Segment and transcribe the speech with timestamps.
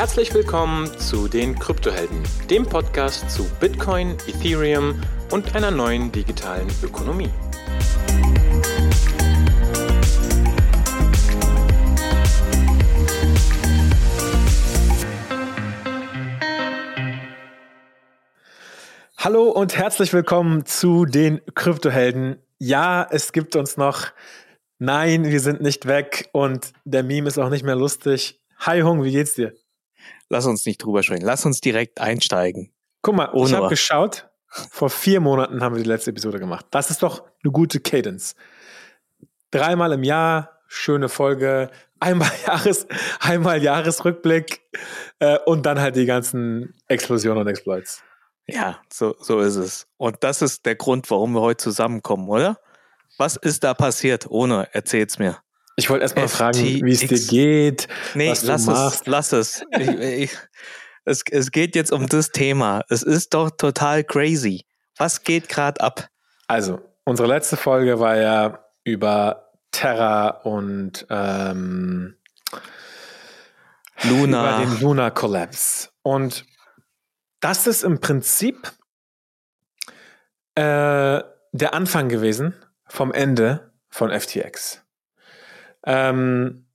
[0.00, 4.98] Herzlich willkommen zu den Kryptohelden, dem Podcast zu Bitcoin, Ethereum
[5.30, 7.28] und einer neuen digitalen Ökonomie.
[19.18, 22.42] Hallo und herzlich willkommen zu den Kryptohelden.
[22.56, 24.06] Ja, es gibt uns noch.
[24.78, 28.40] Nein, wir sind nicht weg und der Meme ist auch nicht mehr lustig.
[28.60, 29.59] Hi Hung, wie geht's dir?
[30.30, 31.24] Lass uns nicht drüber sprechen.
[31.24, 32.72] Lass uns direkt einsteigen.
[33.02, 34.28] Guck mal, Ohne ich habe geschaut.
[34.46, 36.66] Vor vier Monaten haben wir die letzte Episode gemacht.
[36.70, 38.34] Das ist doch eine gute Cadence.
[39.50, 42.86] Dreimal im Jahr, schöne Folge, einmal Jahres,
[43.20, 44.62] einmal Jahresrückblick
[45.18, 48.02] äh, und dann halt die ganzen Explosionen und Exploits.
[48.46, 49.86] Ja, so, so ist es.
[49.96, 52.58] Und das ist der Grund, warum wir heute zusammenkommen, oder?
[53.18, 54.26] Was ist da passiert?
[54.28, 55.38] Ohne, erzähl's mir.
[55.80, 57.88] Ich wollte erstmal fragen, wie es dir geht.
[58.14, 59.00] Nee, was lass du machst.
[59.00, 59.64] es, lass es.
[59.78, 60.38] Ich, ich,
[61.06, 61.22] es.
[61.30, 62.82] Es geht jetzt um das Thema.
[62.90, 64.66] Es ist doch total crazy.
[64.98, 66.10] Was geht gerade ab?
[66.48, 72.16] Also, unsere letzte Folge war ja über Terra und ähm,
[74.02, 74.62] Luna.
[74.62, 75.88] Über den Luna Collapse.
[76.02, 76.44] Und
[77.40, 78.70] das ist im Prinzip
[80.56, 82.54] äh, der Anfang gewesen
[82.86, 84.82] vom Ende von FTX.
[85.84, 86.66] Ähm,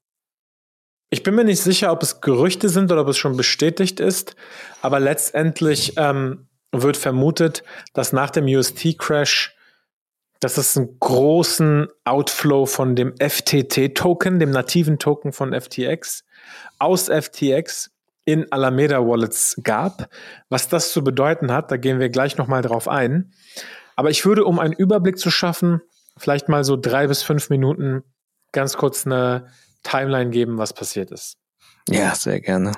[1.09, 4.35] ich bin mir nicht sicher, ob es Gerüchte sind oder ob es schon bestätigt ist,
[4.81, 9.55] aber letztendlich ähm, wird vermutet, dass nach dem UST-Crash,
[10.39, 16.25] dass es einen großen Outflow von dem FTT-Token, dem nativen Token von FTX,
[16.79, 17.91] aus FTX
[18.25, 20.09] in Alameda Wallets gab.
[20.49, 23.31] Was das zu bedeuten hat, da gehen wir gleich nochmal drauf ein.
[23.95, 25.81] Aber ich würde, um einen Überblick zu schaffen,
[26.17, 28.03] vielleicht mal so drei bis fünf Minuten
[28.55, 29.51] ganz kurz eine
[29.83, 31.37] Timeline geben, was passiert ist.
[31.89, 32.71] Ja, sehr gerne.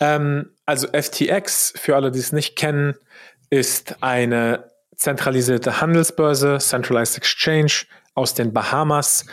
[0.00, 2.94] Ähm, also FTX, für alle, die es nicht kennen,
[3.50, 9.26] ist eine zentralisierte Handelsbörse, Centralized Exchange aus den Bahamas.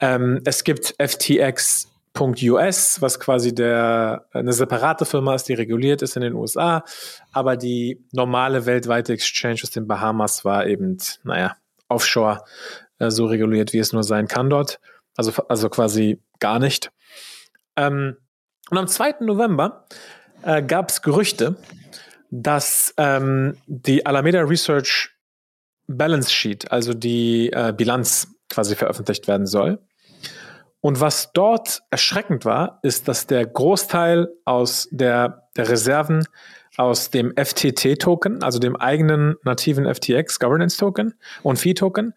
[0.00, 1.88] Ähm, es gibt FTX
[2.20, 6.84] US, was quasi der, eine separate Firma ist, die reguliert ist in den USA.
[7.32, 11.56] Aber die normale weltweite Exchange aus den Bahamas war eben, naja,
[11.88, 12.42] offshore
[12.98, 14.80] äh, so reguliert, wie es nur sein kann dort.
[15.18, 16.92] Also, also quasi gar nicht.
[17.76, 18.16] Ähm,
[18.70, 19.16] und am 2.
[19.20, 19.84] November
[20.42, 21.56] äh, gab es Gerüchte,
[22.30, 25.10] dass ähm, die Alameda Research
[25.88, 29.80] Balance Sheet, also die äh, Bilanz quasi veröffentlicht werden soll.
[30.80, 36.26] Und was dort erschreckend war, ist, dass der Großteil aus der, der Reserven
[36.76, 42.14] aus dem FTT-Token, also dem eigenen nativen FTX Governance Token und Fee-Token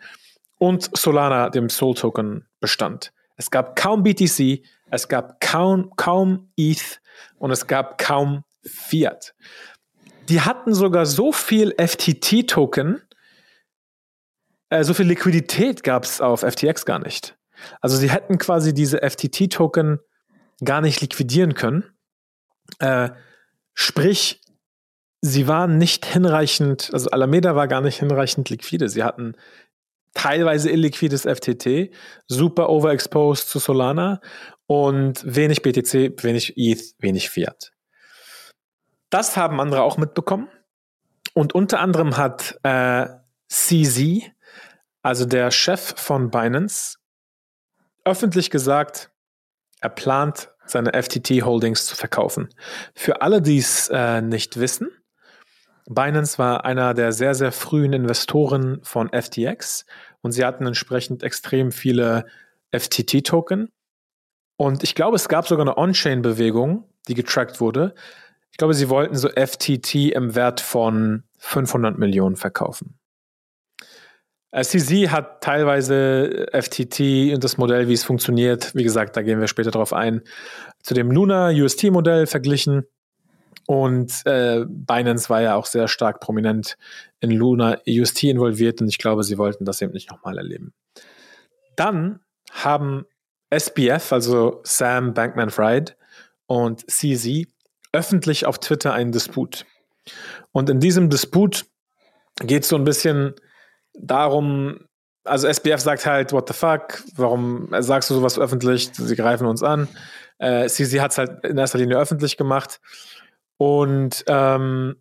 [0.60, 3.12] und Solana, dem Sol-Token, bestand.
[3.36, 7.02] Es gab kaum BTC, es gab kaum, kaum ETH
[7.38, 9.34] und es gab kaum Fiat.
[10.30, 13.02] Die hatten sogar so viel FTT-Token,
[14.70, 17.38] äh, so viel Liquidität gab es auf FTX gar nicht.
[17.82, 20.00] Also sie hätten quasi diese FTT-Token
[20.64, 21.84] gar nicht liquidieren können.
[22.80, 23.10] Äh,
[23.74, 24.42] sprich,
[25.22, 28.90] sie waren nicht hinreichend, also Alameda war gar nicht hinreichend liquide.
[28.90, 29.36] Sie hatten
[30.14, 31.94] teilweise illiquides FTT,
[32.28, 34.22] super overexposed zu Solana
[34.68, 37.72] und wenig BTC, wenig ETH, wenig Fiat.
[39.10, 40.50] Das haben andere auch mitbekommen.
[41.34, 43.08] Und unter anderem hat äh,
[43.48, 44.32] CZ,
[45.02, 46.98] also der Chef von Binance,
[48.06, 49.12] öffentlich gesagt,
[49.80, 52.50] er plant seine FTT-Holdings zu verkaufen.
[52.96, 54.90] Für alle, die es äh, nicht wissen,
[55.88, 59.86] Binance war einer der sehr, sehr frühen Investoren von FTX
[60.22, 62.26] und sie hatten entsprechend extrem viele
[62.72, 63.70] FTT-Token.
[64.58, 67.96] Und ich glaube, es gab sogar eine On-Chain-Bewegung, die getrackt wurde.
[68.52, 73.00] Ich glaube, sie wollten so FTT im Wert von 500 Millionen verkaufen.
[74.54, 79.48] CZ hat teilweise FTT und das Modell, wie es funktioniert, wie gesagt, da gehen wir
[79.48, 80.22] später drauf ein,
[80.84, 82.84] zu dem Luna UST-Modell verglichen.
[83.72, 86.76] Und äh, Binance war ja auch sehr stark prominent
[87.22, 90.74] in Luna UST involviert und ich glaube, sie wollten das eben nicht nochmal erleben.
[91.78, 92.20] Dann
[92.52, 93.06] haben
[93.50, 95.96] SBF, also Sam Bankman Fried
[96.48, 97.48] und CZ,
[97.94, 99.66] öffentlich auf Twitter einen Disput.
[100.52, 101.66] Und in diesem Disput
[102.42, 103.36] geht es so ein bisschen
[103.94, 104.82] darum,
[105.24, 108.90] also SBF sagt halt, what the fuck, warum sagst du sowas öffentlich?
[108.92, 109.88] Sie greifen uns an.
[110.40, 112.82] Äh, CZ hat es halt in erster Linie öffentlich gemacht.
[113.62, 114.96] Und ähm,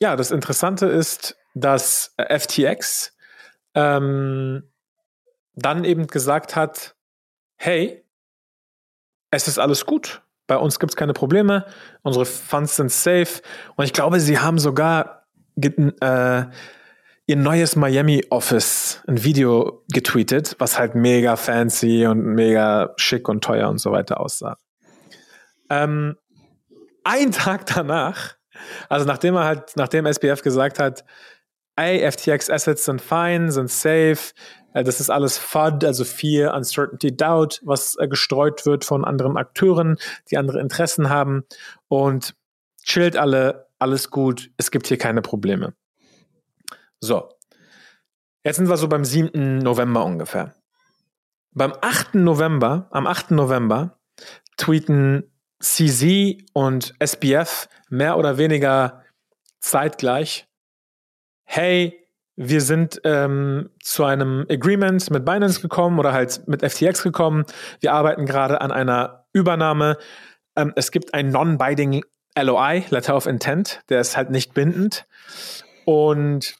[0.00, 3.16] ja, das Interessante ist, dass FTX
[3.76, 4.64] ähm,
[5.54, 6.96] dann eben gesagt hat,
[7.54, 8.04] hey,
[9.30, 10.20] es ist alles gut.
[10.48, 11.64] bei uns gibt es keine Probleme,
[12.02, 13.40] unsere Funds sind safe.
[13.76, 16.44] Und ich glaube, sie haben sogar äh,
[17.26, 23.44] ihr neues Miami Office ein Video getweetet, was halt mega fancy und mega schick und
[23.44, 24.56] teuer und so weiter aussah.
[25.70, 26.16] Ähm,
[27.04, 28.36] ein Tag danach,
[28.88, 31.04] also nachdem er halt, nachdem SBF gesagt hat,
[31.76, 34.32] ey, FTX Assets sind fine, sind safe,
[34.74, 39.36] äh, das ist alles FUD, also Fear, Uncertainty, Doubt, was äh, gestreut wird von anderen
[39.36, 39.96] Akteuren,
[40.30, 41.44] die andere Interessen haben
[41.88, 42.34] und
[42.82, 45.74] chillt alle, alles gut, es gibt hier keine Probleme.
[47.00, 47.30] So.
[48.44, 49.58] Jetzt sind wir so beim 7.
[49.58, 50.54] November ungefähr.
[51.52, 52.14] Beim 8.
[52.14, 53.32] November, am 8.
[53.32, 53.98] November,
[54.56, 59.04] tweeten CZ und SBF mehr oder weniger
[59.60, 60.46] zeitgleich,
[61.44, 61.96] hey,
[62.36, 67.44] wir sind ähm, zu einem Agreement mit Binance gekommen oder halt mit FTX gekommen.
[67.80, 69.98] Wir arbeiten gerade an einer Übernahme.
[70.56, 72.02] Ähm, es gibt ein Non-Binding
[72.38, 75.06] LOI, Letter of Intent, der ist halt nicht bindend.
[75.84, 76.54] Und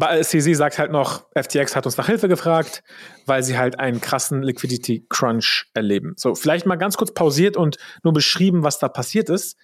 [0.00, 2.82] CZ sagt halt noch, FTX hat uns nach Hilfe gefragt,
[3.26, 6.14] weil sie halt einen krassen Liquidity Crunch erleben.
[6.16, 9.56] So, vielleicht mal ganz kurz pausiert und nur beschrieben, was da passiert ist.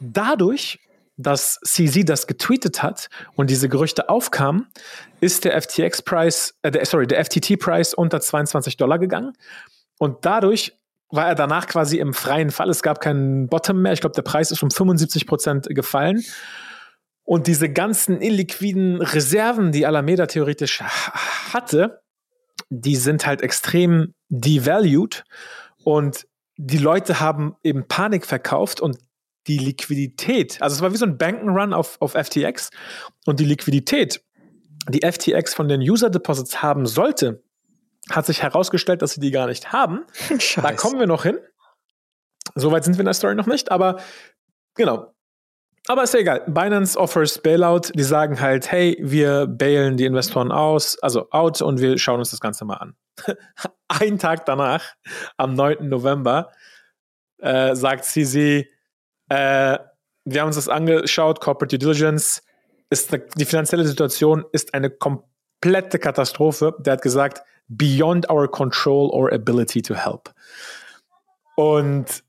[0.00, 0.80] Dadurch,
[1.16, 4.66] dass CZ das getweetet hat und diese Gerüchte aufkamen,
[5.20, 9.32] ist der FTX-Preis, äh, sorry, der FTT-Preis unter 22 Dollar gegangen.
[9.98, 10.72] Und dadurch
[11.10, 12.68] war er danach quasi im freien Fall.
[12.68, 13.92] Es gab keinen Bottom mehr.
[13.92, 16.24] Ich glaube, der Preis ist um 75 Prozent gefallen.
[17.24, 22.02] Und diese ganzen illiquiden Reserven, die Alameda theoretisch hatte,
[22.68, 25.24] die sind halt extrem devalued
[25.84, 26.26] und
[26.56, 28.98] die Leute haben eben Panik verkauft und
[29.46, 32.70] die Liquidität, also es war wie so ein Bankenrun auf, auf FTX
[33.26, 34.22] und die Liquidität,
[34.88, 37.42] die FTX von den User Deposits haben sollte,
[38.10, 40.04] hat sich herausgestellt, dass sie die gar nicht haben.
[40.38, 40.62] Scheiße.
[40.62, 41.38] Da kommen wir noch hin.
[42.54, 44.00] Soweit sind wir in der Story noch nicht, aber
[44.74, 45.13] genau,
[45.86, 46.42] aber ist ja egal.
[46.46, 47.92] Binance offers Bailout.
[47.94, 52.30] Die sagen halt, hey, wir bailen die Investoren aus, also out und wir schauen uns
[52.30, 52.96] das Ganze mal an.
[53.88, 54.82] Ein Tag danach,
[55.36, 55.88] am 9.
[55.88, 56.50] November,
[57.38, 58.66] äh, sagt CZ,
[59.28, 59.78] äh,
[60.26, 62.42] wir haben uns das angeschaut, Corporate Due Diligence,
[62.90, 66.74] ist eine, die finanzielle Situation ist eine komplette Katastrophe.
[66.78, 70.32] Der hat gesagt, beyond our control or ability to help.
[71.56, 72.24] Und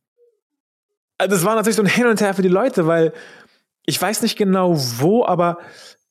[1.18, 3.13] äh, das war natürlich so ein Hin und Her für die Leute, weil
[3.86, 5.60] ich weiß nicht genau wo, aber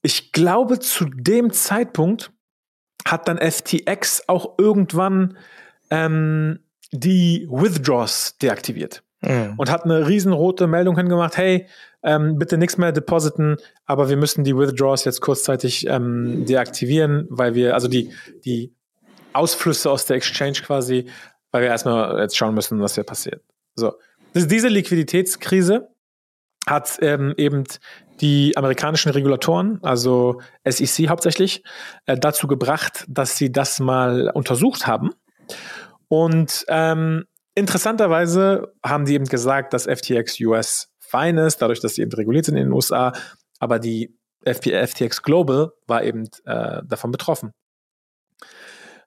[0.03, 2.31] ich glaube, zu dem Zeitpunkt
[3.07, 5.37] hat dann FTX auch irgendwann
[5.91, 6.61] ähm,
[6.93, 9.55] die Withdraws deaktiviert mhm.
[9.57, 11.67] und hat eine riesenrote Meldung hingemacht, hey,
[12.03, 13.57] ähm, bitte nichts mehr depositen,
[13.87, 18.13] aber wir müssen die Withdraws jetzt kurzzeitig ähm, deaktivieren, weil wir, also die,
[18.45, 18.75] die
[19.33, 21.07] Ausflüsse aus der Exchange quasi,
[21.51, 23.43] weil wir erstmal jetzt schauen müssen, was hier passiert.
[23.75, 23.95] So.
[24.35, 25.89] Diese Liquiditätskrise
[26.67, 27.65] hat ähm, eben
[28.21, 31.63] die amerikanischen Regulatoren, also SEC hauptsächlich,
[32.07, 35.11] äh, dazu gebracht, dass sie das mal untersucht haben.
[36.09, 37.25] Und ähm,
[37.55, 42.45] interessanterweise haben die eben gesagt, dass FTX US fein ist, dadurch, dass sie eben reguliert
[42.45, 43.13] sind in den USA,
[43.59, 47.53] aber die FTX Global war eben äh, davon betroffen.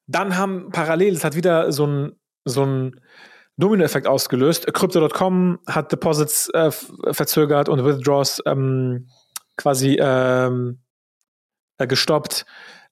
[0.08, 2.14] Dann haben parallel, es hat wieder so ein,
[2.46, 3.00] so ein
[3.58, 4.72] Domino-Effekt ausgelöst.
[4.72, 9.08] Crypto.com hat Deposits äh, verzögert und Withdraws ähm,
[9.58, 10.80] quasi ähm,
[11.78, 12.46] äh, gestoppt.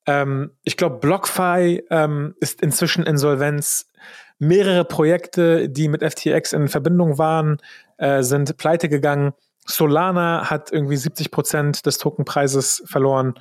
[0.08, 3.92] Ähm, ich glaube, BlockFi ähm, ist inzwischen Insolvenz.
[4.38, 7.58] Mehrere Projekte, die mit FTX in Verbindung waren,
[7.98, 9.34] äh, sind pleite gegangen.
[9.66, 13.36] Solana hat irgendwie 70 Prozent des Tokenpreises verloren.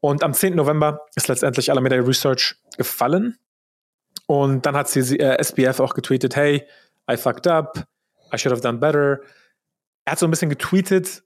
[0.00, 0.56] Und am 10.
[0.56, 3.38] November ist letztendlich Alameda Research gefallen.
[4.26, 6.66] Und dann hat sie äh, SBF auch getweetet, hey,
[7.10, 7.86] I fucked up,
[8.32, 9.20] I should have done better.
[10.04, 11.22] Er hat so ein bisschen getweetet.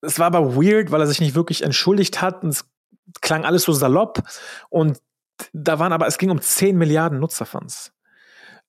[0.00, 2.64] Es war aber weird, weil er sich nicht wirklich entschuldigt hat und es
[3.20, 4.22] klang alles so salopp.
[4.70, 5.00] Und
[5.52, 7.92] da waren aber, es ging um 10 Milliarden Nutzerfunds.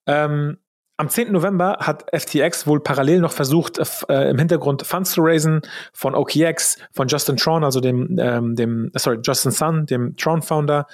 [0.05, 0.57] Ähm,
[0.97, 1.31] am 10.
[1.31, 5.61] November hat FTX wohl parallel noch versucht, äh, im Hintergrund Funds zu raisen
[5.93, 10.85] von OKX, von Justin Tron, also dem, ähm, dem sorry, Justin Sun, dem Tron-Founder.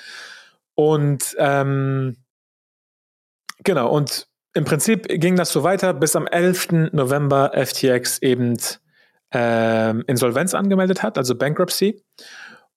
[0.75, 2.15] Und ähm,
[3.63, 6.91] Genau, und im Prinzip ging das so weiter, bis am 11.
[6.91, 8.57] November FTX eben
[9.31, 12.03] ähm, Insolvenz angemeldet hat, also Bankruptcy.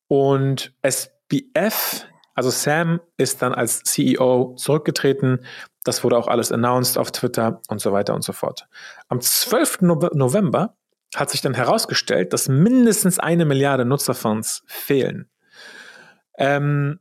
[0.09, 5.45] Und SBF, also Sam, ist dann als CEO zurückgetreten.
[5.85, 8.69] Das wurde auch alles announced auf Twitter und so weiter und so fort.
[9.09, 9.83] Am 12.
[9.83, 10.77] November
[11.15, 15.31] hat sich dann herausgestellt, dass mindestens eine Milliarde Nutzerfonds fehlen.
[16.37, 17.01] Ähm,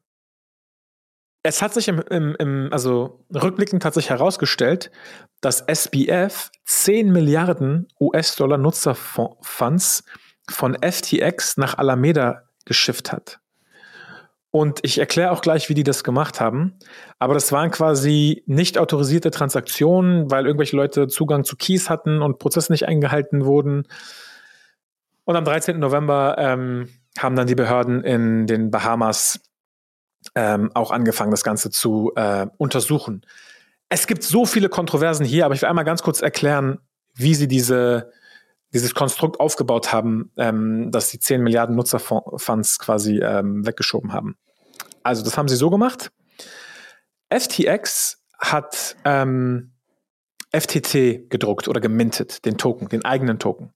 [1.44, 4.92] es hat sich im, im, im, also rückblickend hat sich herausgestellt,
[5.42, 10.04] dass SBF 10 Milliarden US-Dollar Nutzerfunds
[10.50, 13.40] von FTX nach Alameda geschifft hat.
[14.52, 16.80] Und ich erkläre auch gleich, wie die das gemacht haben.
[17.20, 22.40] Aber das waren quasi nicht autorisierte Transaktionen, weil irgendwelche Leute Zugang zu Keys hatten und
[22.40, 23.84] Prozesse nicht eingehalten wurden.
[25.24, 25.78] Und am 13.
[25.78, 29.40] November ähm, haben dann die Behörden in den Bahamas
[30.40, 33.26] ähm, auch angefangen, das Ganze zu äh, untersuchen.
[33.90, 36.80] Es gibt so viele Kontroversen hier, aber ich will einmal ganz kurz erklären,
[37.14, 38.14] wie sie diese,
[38.72, 44.38] dieses Konstrukt aufgebaut haben, ähm, dass sie 10 Milliarden Nutzerfonds quasi ähm, weggeschoben haben.
[45.04, 46.10] Also das haben sie so gemacht.
[47.30, 49.74] FTX hat ähm,
[50.58, 53.74] FTT gedruckt oder gemintet, den Token, den eigenen Token.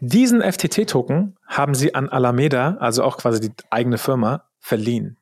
[0.00, 5.18] Diesen FTT-Token haben sie an Alameda, also auch quasi die eigene Firma, verliehen.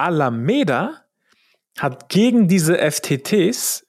[0.00, 1.04] Alameda
[1.78, 3.86] hat gegen diese FTTs,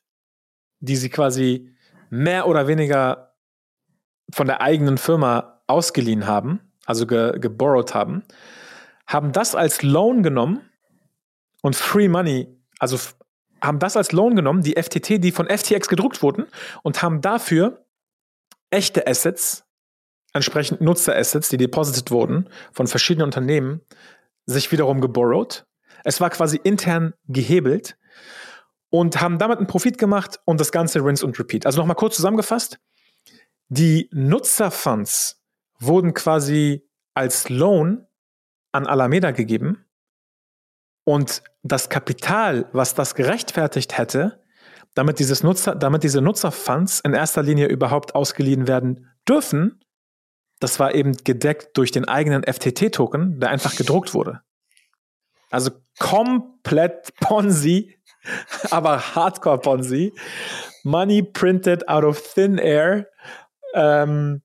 [0.80, 1.74] die sie quasi
[2.10, 3.34] mehr oder weniger
[4.32, 8.24] von der eigenen Firma ausgeliehen haben, also ge geborrowt haben,
[9.08, 10.70] haben das als Loan genommen
[11.62, 12.48] und Free Money,
[12.80, 12.98] also
[13.62, 16.48] haben das als Loan genommen, die FTT, die von FTX gedruckt wurden,
[16.84, 17.86] und haben dafür
[18.70, 19.66] echte Assets,
[20.34, 23.82] entsprechend Nutzerassets, die deposited wurden von verschiedenen Unternehmen,
[24.46, 25.66] sich wiederum geborrowt.
[26.04, 27.98] Es war quasi intern gehebelt
[28.90, 31.66] und haben damit einen Profit gemacht und das Ganze rinse und repeat.
[31.66, 32.80] Also nochmal kurz zusammengefasst.
[33.70, 35.42] Die Nutzerfunds
[35.80, 38.06] wurden quasi als Loan
[38.72, 39.86] an Alameda gegeben
[41.04, 44.42] und das Kapital, was das gerechtfertigt hätte,
[44.94, 49.84] damit, dieses Nutzer, damit diese Nutzerfunds in erster Linie überhaupt ausgeliehen werden dürfen,
[50.60, 54.42] das war eben gedeckt durch den eigenen FTT-Token, der einfach gedruckt wurde.
[55.52, 57.96] Also komplett Ponzi,
[58.72, 60.14] aber Hardcore Ponzi.
[60.84, 63.08] Money printed out of thin air.
[63.74, 64.42] Ähm,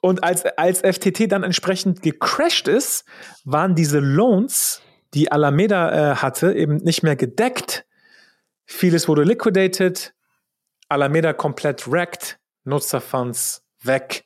[0.00, 3.04] und als, als FTT dann entsprechend gecrashed ist,
[3.44, 4.80] waren diese Loans,
[5.14, 7.84] die Alameda äh, hatte, eben nicht mehr gedeckt.
[8.64, 10.14] Vieles wurde liquidated,
[10.88, 14.24] Alameda komplett wrecked, Nutzerfunds weg.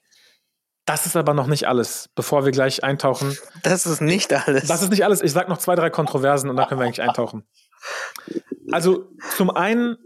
[0.85, 3.37] Das ist aber noch nicht alles, bevor wir gleich eintauchen.
[3.63, 4.67] Das ist nicht alles.
[4.67, 5.23] Das ist nicht alles.
[5.23, 7.45] Ich sag noch zwei, drei Kontroversen und dann können wir eigentlich eintauchen.
[8.73, 9.97] Also zum einen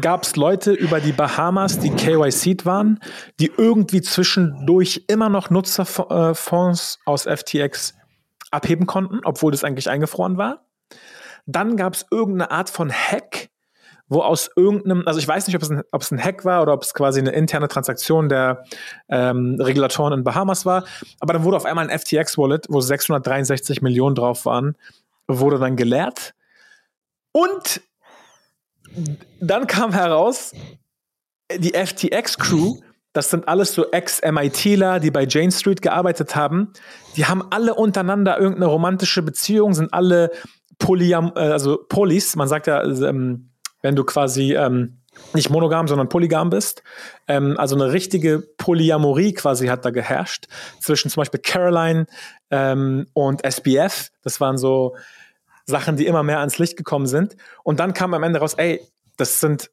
[0.00, 3.00] gab es Leute über die Bahamas, die KYC waren,
[3.40, 7.94] die irgendwie zwischendurch immer noch Nutzerfonds aus FTX
[8.50, 10.66] abheben konnten, obwohl das eigentlich eingefroren war.
[11.46, 13.48] Dann gab es irgendeine Art von Hack,
[14.08, 16.62] wo aus irgendeinem, also ich weiß nicht, ob es ein, ob es ein Hack war
[16.62, 18.64] oder ob es quasi eine interne Transaktion der
[19.08, 20.84] ähm, Regulatoren in Bahamas war,
[21.18, 24.76] aber dann wurde auf einmal ein FTX-Wallet, wo 663 Millionen drauf waren,
[25.26, 26.34] wurde dann geleert.
[27.32, 27.80] Und
[29.40, 30.52] dann kam heraus,
[31.52, 32.78] die FTX-Crew,
[33.12, 36.72] das sind alles so Ex-MITler, die bei Jane Street gearbeitet haben,
[37.16, 40.30] die haben alle untereinander irgendeine romantische Beziehung, sind alle
[40.78, 43.50] Polyam, äh, also Polis, man sagt ja, ähm,
[43.86, 44.98] wenn du quasi ähm,
[45.32, 46.82] nicht monogam, sondern polygam bist.
[47.28, 50.46] Ähm, also eine richtige Polyamorie quasi hat da geherrscht
[50.80, 52.06] zwischen zum Beispiel Caroline
[52.50, 54.10] ähm, und SBF.
[54.22, 54.96] Das waren so
[55.66, 57.36] Sachen, die immer mehr ans Licht gekommen sind.
[57.62, 58.84] Und dann kam am Ende raus, ey,
[59.18, 59.70] das sind,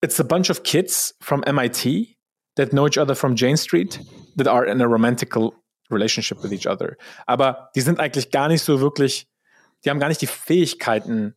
[0.00, 2.16] it's a bunch of kids from MIT
[2.56, 4.00] that know each other from Jane Street
[4.36, 5.52] that are in a romantical
[5.90, 6.96] relationship with each other.
[7.26, 9.28] Aber die sind eigentlich gar nicht so wirklich,
[9.84, 11.36] die haben gar nicht die Fähigkeiten,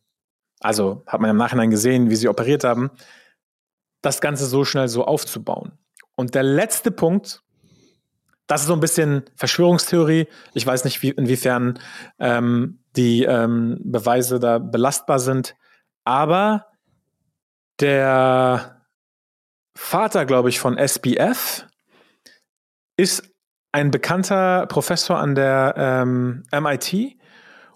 [0.60, 2.90] also hat man im Nachhinein gesehen, wie sie operiert haben,
[4.02, 5.78] das Ganze so schnell so aufzubauen.
[6.14, 7.42] Und der letzte Punkt,
[8.46, 10.26] das ist so ein bisschen Verschwörungstheorie.
[10.54, 11.78] Ich weiß nicht, wie, inwiefern
[12.18, 15.54] ähm, die ähm, Beweise da belastbar sind.
[16.04, 16.66] Aber
[17.80, 18.82] der
[19.76, 21.66] Vater, glaube ich, von SBF
[22.96, 23.30] ist
[23.70, 27.16] ein bekannter Professor an der ähm, MIT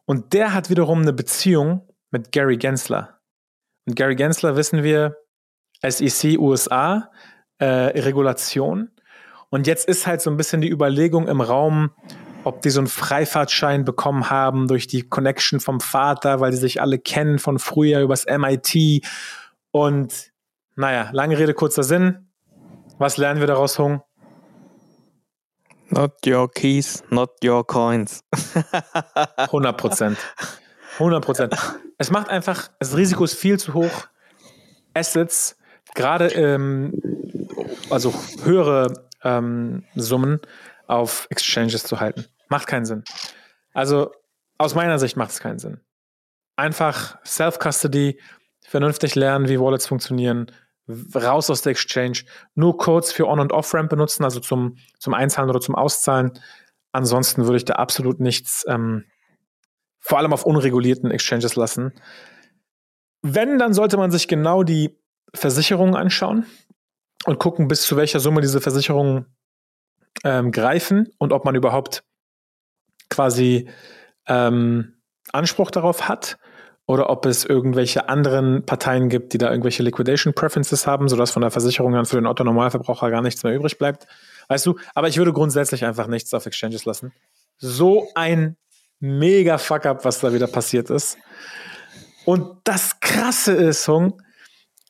[0.05, 3.19] und der hat wiederum eine Beziehung mit Gary Gensler.
[3.87, 5.16] Und Gary Gensler wissen wir,
[5.85, 7.11] SEC USA,
[7.59, 8.90] äh, Regulation.
[9.50, 11.90] Und jetzt ist halt so ein bisschen die Überlegung im Raum,
[12.45, 16.81] ob die so einen Freifahrtschein bekommen haben durch die Connection vom Vater, weil die sich
[16.81, 19.04] alle kennen von früher übers MIT.
[19.71, 20.33] Und
[20.76, 22.28] naja, lange Rede, kurzer Sinn.
[22.99, 24.02] Was lernen wir daraus, Hung?
[25.88, 28.25] Not your keys, not your coins.
[29.37, 30.19] 100 Prozent.
[30.95, 31.55] 100 Prozent.
[31.99, 34.09] Es macht einfach, das Risiko ist viel zu hoch.
[34.95, 35.57] Assets,
[35.95, 37.01] gerade ähm,
[37.91, 40.41] also höhere ähm, Summen
[40.87, 42.27] auf Exchanges zu halten.
[42.49, 43.05] Macht keinen Sinn.
[43.73, 44.13] Also
[44.59, 45.81] aus meiner Sicht macht es keinen Sinn.
[46.57, 48.21] einfach Self-Custody,
[48.61, 50.47] vernünftig lernen, wie Wallets funktionieren,
[51.15, 52.21] raus aus der Exchange,
[52.55, 56.33] nur Codes für On- und Off-Ramp benutzen, also zum, zum Einzahlen oder zum Auszahlen.
[56.93, 59.05] Ansonsten würde ich da absolut nichts, ähm,
[60.03, 61.95] vor allem auf unregulierten Exchanges lassen.
[63.23, 64.99] Wenn, dann sollte man sich genau die
[65.33, 66.45] Versicherungen anschauen
[67.25, 69.27] und gucken, bis zu welcher Summe diese Versicherungen
[70.25, 72.05] ähm, greifen und ob man überhaupt
[73.09, 73.71] quasi
[74.27, 74.95] ähm,
[75.33, 76.37] Anspruch darauf hat
[76.87, 81.43] oder ob es irgendwelche anderen Parteien gibt, die da irgendwelche Liquidation Preferences haben, sodass von
[81.43, 84.07] der Versicherung dann für den Otto-Normalverbraucher gar nichts mehr übrig bleibt.
[84.49, 87.13] Weißt du, aber ich würde grundsätzlich einfach nichts auf Exchanges lassen.
[87.59, 88.57] So ein
[89.03, 91.19] mega Fuck-up, was da wieder passiert ist.
[92.25, 94.23] Und das Krasse ist, Hung,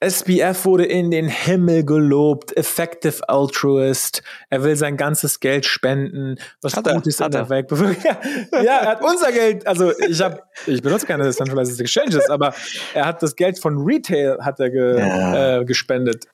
[0.01, 4.23] SBF wurde in den Himmel gelobt, effective altruist.
[4.51, 7.71] Er will sein ganzes Geld spenden, was hat gut ist in der Welt.
[8.53, 9.67] ja, er hat unser Geld.
[9.67, 12.53] Also ich habe, ich benutze keine Centralized Exchanges, aber
[12.95, 15.61] er hat das Geld von Retail hat er ge, ja.
[15.61, 16.27] äh, gespendet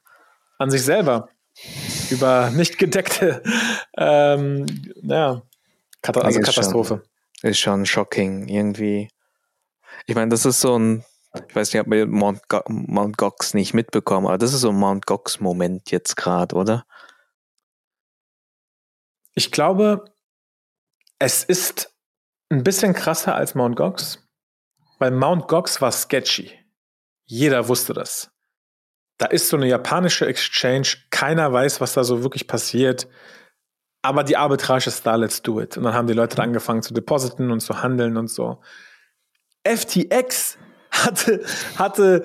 [0.58, 1.28] an sich selber
[2.10, 3.42] über nicht gedeckte,
[3.98, 4.64] ähm,
[5.02, 5.42] ja,
[6.00, 7.02] Kat also Katastrophe.
[7.42, 9.10] Ist schon, shocking irgendwie.
[10.06, 11.04] Ich meine, das ist so ein
[11.34, 14.76] ich weiß nicht, ob wir Mount, Mount Gox nicht mitbekommen, aber das ist so ein
[14.76, 16.86] Mount Gox-Moment jetzt gerade, oder?
[19.34, 20.04] Ich glaube,
[21.18, 21.94] es ist
[22.50, 24.26] ein bisschen krasser als Mount Gox,
[24.98, 26.52] weil Mount Gox war sketchy.
[27.26, 28.30] Jeder wusste das.
[29.18, 33.08] Da ist so eine japanische Exchange, keiner weiß, was da so wirklich passiert.
[34.08, 35.76] Aber die Arbitrage ist da, let's do it.
[35.76, 38.62] Und dann haben die Leute angefangen zu depositen und zu handeln und so.
[39.64, 40.56] FTX
[40.90, 41.44] hatte,
[41.76, 42.24] hatte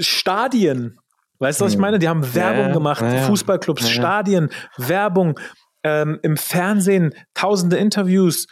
[0.00, 1.00] Stadien.
[1.38, 1.80] Weißt du, was ich hm.
[1.80, 1.98] meine?
[1.98, 5.40] Die haben Werbung ja, gemacht, ja, Fußballclubs, ja, Stadien, Werbung,
[5.82, 8.46] ähm, im Fernsehen, tausende Interviews.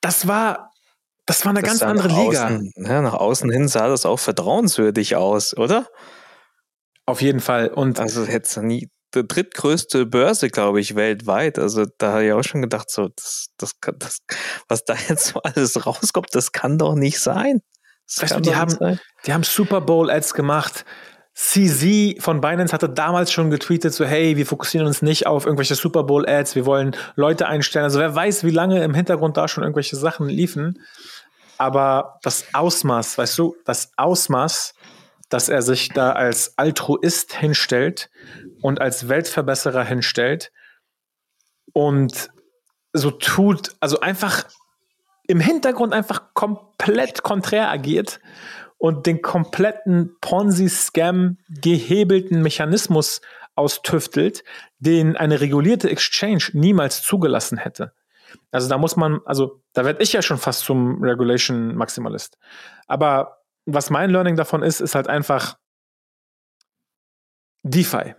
[0.00, 0.70] Das war,
[1.26, 2.46] das war eine das ganz andere Liga.
[2.46, 5.86] Außen, nach außen hin sah das auch vertrauenswürdig aus, oder?
[7.04, 7.68] Auf jeden Fall.
[7.68, 11.58] Und also hätte nie die drittgrößte Börse, glaube ich, weltweit.
[11.58, 14.18] Also da habe ich auch schon gedacht, so das, das, das,
[14.68, 17.62] was da jetzt so alles rauskommt, das kann doch nicht sein.
[18.18, 20.84] Weißt du, die haben, die haben Super Bowl Ads gemacht.
[21.34, 25.74] CZ von Binance hatte damals schon getweetet, so hey, wir fokussieren uns nicht auf irgendwelche
[25.74, 27.84] Super Bowl Ads, wir wollen Leute einstellen.
[27.84, 30.80] Also wer weiß, wie lange im Hintergrund da schon irgendwelche Sachen liefen.
[31.58, 34.74] Aber das Ausmaß, weißt du, das Ausmaß,
[35.28, 38.08] dass er sich da als Altruist hinstellt
[38.60, 40.52] und als Weltverbesserer hinstellt
[41.72, 42.30] und
[42.92, 44.44] so tut, also einfach
[45.28, 48.20] im Hintergrund einfach komplett konträr agiert
[48.78, 53.20] und den kompletten Ponzi-Scam gehebelten Mechanismus
[53.54, 54.44] austüftelt,
[54.78, 57.92] den eine regulierte Exchange niemals zugelassen hätte.
[58.50, 62.38] Also da muss man, also da werde ich ja schon fast zum Regulation-Maximalist.
[62.86, 65.56] Aber was mein Learning davon ist, ist halt einfach
[67.62, 68.14] DeFi.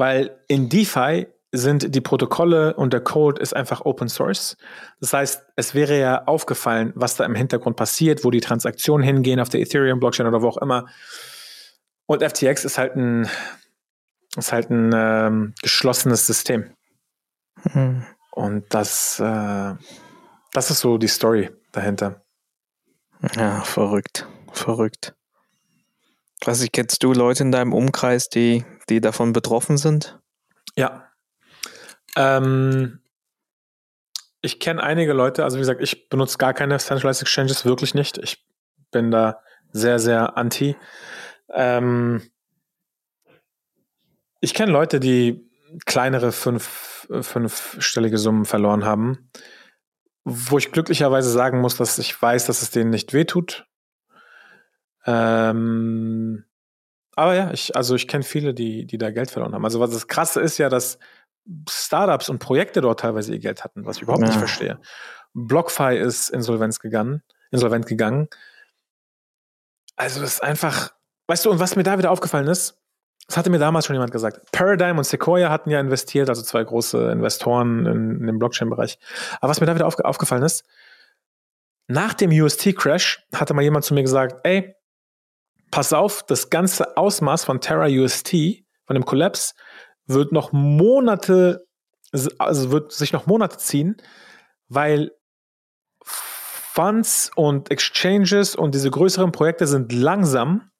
[0.00, 4.56] Weil in DeFi sind die Protokolle und der Code ist einfach Open Source.
[4.98, 9.40] Das heißt, es wäre ja aufgefallen, was da im Hintergrund passiert, wo die Transaktionen hingehen
[9.40, 10.86] auf der Ethereum Blockchain oder wo auch immer.
[12.06, 13.28] Und FTX ist halt ein
[14.36, 16.70] ist halt ein ähm, geschlossenes System.
[17.74, 18.06] Mhm.
[18.30, 19.74] Und das äh,
[20.52, 22.22] das ist so die Story dahinter.
[23.36, 25.14] Ja, verrückt, verrückt.
[26.46, 30.18] Ich kennst du Leute in deinem Umkreis, die die davon betroffen sind?
[30.76, 31.10] Ja,
[32.16, 33.00] ähm,
[34.42, 38.18] ich kenne einige Leute, also wie gesagt, ich benutze gar keine Centralized Exchanges, wirklich nicht.
[38.18, 38.44] Ich
[38.90, 39.40] bin da
[39.72, 40.76] sehr, sehr anti.
[41.52, 42.22] Ähm,
[44.40, 45.46] ich kenne Leute, die
[45.84, 49.30] kleinere fünf, fünfstellige Summen verloren haben,
[50.24, 53.66] wo ich glücklicherweise sagen muss, dass ich weiß, dass es denen nicht wehtut.
[55.06, 56.19] Ähm,
[57.16, 59.64] aber ja, ich, also ich kenne viele, die, die da Geld verloren haben.
[59.64, 60.98] Also was das Krasse ist ja, dass
[61.68, 64.28] Startups und Projekte dort teilweise ihr Geld hatten, was ich überhaupt ja.
[64.28, 64.78] nicht verstehe.
[65.34, 68.28] BlockFi ist Insolvenz gegangen, insolvent gegangen.
[69.96, 70.92] Also das ist einfach,
[71.26, 72.78] weißt du, und was mir da wieder aufgefallen ist,
[73.26, 74.50] das hatte mir damals schon jemand gesagt.
[74.50, 78.98] Paradigm und Sequoia hatten ja investiert, also zwei große Investoren in, in dem Blockchain-Bereich.
[79.40, 80.64] Aber was mir da wieder aufge aufgefallen ist,
[81.86, 84.74] nach dem UST-Crash hatte mal jemand zu mir gesagt, ey,
[85.70, 89.54] pass auf, das ganze Ausmaß von Terra UST, von dem Collapse,
[90.06, 91.66] wird noch Monate,
[92.38, 93.96] also wird sich noch Monate ziehen,
[94.68, 95.12] weil
[96.02, 100.70] Funds und Exchanges und diese größeren Projekte sind langsam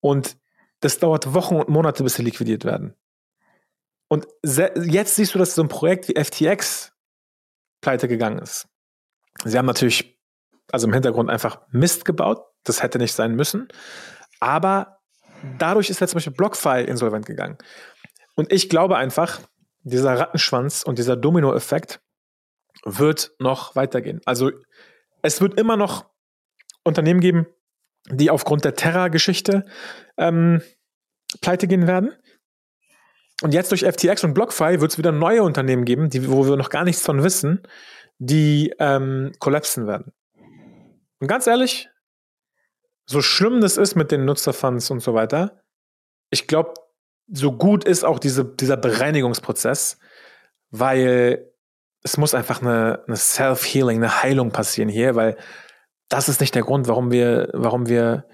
[0.00, 0.36] und
[0.80, 2.94] das dauert Wochen und Monate, bis sie liquidiert werden.
[4.08, 6.92] Und jetzt siehst du, dass so ein Projekt wie FTX
[7.80, 8.68] pleite gegangen ist.
[9.44, 10.20] Sie haben natürlich
[10.70, 12.44] also im Hintergrund einfach Mist gebaut.
[12.64, 13.68] Das hätte nicht sein müssen.
[14.40, 14.98] Aber
[15.58, 17.58] dadurch ist jetzt zum Beispiel BlockFi insolvent gegangen.
[18.34, 19.40] Und ich glaube einfach,
[19.82, 22.00] dieser Rattenschwanz und dieser Dominoeffekt
[22.84, 24.20] wird noch weitergehen.
[24.24, 24.50] Also
[25.22, 26.06] es wird immer noch
[26.82, 27.46] Unternehmen geben,
[28.10, 29.64] die aufgrund der Terra-Geschichte
[30.18, 30.62] ähm,
[31.40, 32.12] pleite gehen werden.
[33.42, 36.56] Und jetzt durch FTX und BlockFi wird es wieder neue Unternehmen geben, die, wo wir
[36.56, 37.62] noch gar nichts von wissen,
[38.18, 40.12] die ähm, kollapsen werden.
[41.20, 41.88] Und ganz ehrlich,
[43.06, 45.60] so schlimm das ist mit den Nutzerfunds und so weiter,
[46.30, 46.74] ich glaube,
[47.28, 49.98] so gut ist auch diese, dieser Bereinigungsprozess,
[50.70, 51.50] weil
[52.02, 55.36] es muss einfach eine, eine Self-Healing, eine Heilung passieren hier, weil
[56.08, 58.26] das ist nicht der Grund, warum wir, warum wir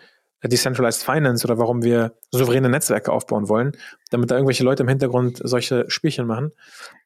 [0.43, 3.73] Decentralized Finance oder warum wir souveräne Netzwerke aufbauen wollen,
[4.11, 6.53] damit da irgendwelche Leute im Hintergrund solche Spielchen machen.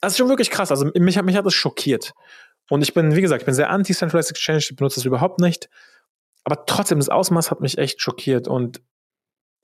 [0.01, 0.71] Das ist schon wirklich krass.
[0.71, 2.15] Also mich, mich hat das schockiert.
[2.71, 5.69] Und ich bin, wie gesagt, ich bin sehr anti-Centralized Exchange, ich benutze das überhaupt nicht.
[6.45, 8.47] Aber trotzdem, das Ausmaß hat mich echt schockiert.
[8.49, 8.83] Und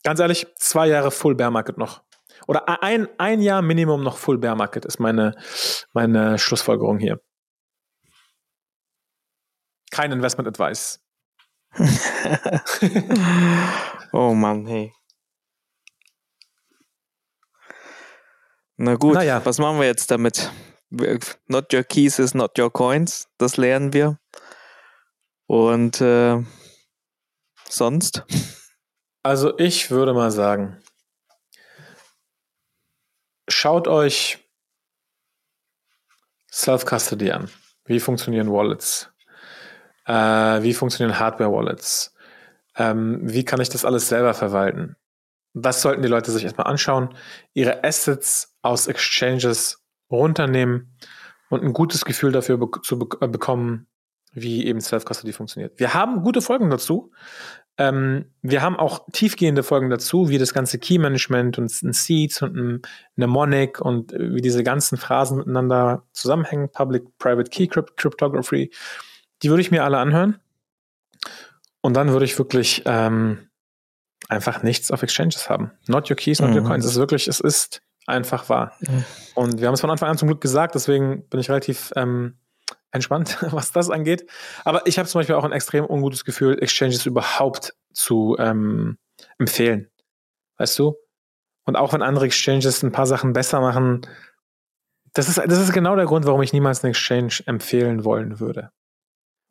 [0.03, 2.03] ganz ehrlich, zwei Jahre Full Bear Market noch.
[2.47, 5.35] Oder ein, ein Jahr Minimum noch Full Bear Market ist meine,
[5.93, 7.21] meine Schlussfolgerung hier.
[9.91, 11.01] Kein Investment Advice.
[14.13, 14.93] oh Mann, hey.
[18.77, 19.45] Na gut, naja.
[19.45, 20.51] was machen wir jetzt damit?
[21.47, 23.29] Not your keys is not your coins.
[23.39, 24.19] Das lernen wir.
[25.47, 26.43] Und äh,
[27.71, 28.25] sonst?
[29.23, 30.79] Also ich würde mal sagen,
[33.49, 34.39] schaut euch
[36.51, 37.51] Self-Custody an.
[37.85, 39.11] Wie funktionieren Wallets?
[40.07, 42.15] Äh, wie funktionieren Hardware-Wallets?
[42.77, 44.97] Ähm, wie kann ich das alles selber verwalten?
[45.53, 47.15] Das sollten die Leute sich erstmal anschauen,
[47.53, 50.97] ihre Assets aus Exchanges runternehmen
[51.49, 53.89] und ein gutes Gefühl dafür be zu be äh, bekommen,
[54.33, 55.79] wie eben Self-Custody funktioniert.
[55.79, 57.13] Wir haben gute Folgen dazu.
[57.81, 62.55] Ähm, wir haben auch tiefgehende Folgen dazu, wie das ganze Key-Management und ein Seeds und
[62.55, 62.83] ein
[63.17, 68.71] Mnemonic und äh, wie diese ganzen Phrasen miteinander zusammenhängen, Public-Private Key Cryptography.
[69.43, 70.39] Die würde ich mir alle anhören.
[71.81, 73.49] Und dann würde ich wirklich ähm,
[74.29, 75.71] einfach nichts auf Exchanges haben.
[75.89, 76.57] Not your keys, not mhm.
[76.57, 76.85] your coins.
[76.85, 78.73] Es ist wirklich, es ist einfach wahr.
[78.81, 79.05] Mhm.
[79.35, 82.37] Und wir haben es von Anfang an zum Glück gesagt, deswegen bin ich relativ ähm,
[82.93, 84.29] entspannt, was das angeht.
[84.65, 88.99] Aber ich habe zum Beispiel auch ein extrem ungutes Gefühl, Exchanges überhaupt zu ähm,
[89.39, 89.91] empfehlen.
[90.59, 90.97] Weißt du?
[91.65, 94.07] Und auch wenn andere Exchanges ein paar Sachen besser machen,
[95.13, 98.71] das ist, das ist genau der Grund, warum ich niemals einen Exchange empfehlen wollen würde.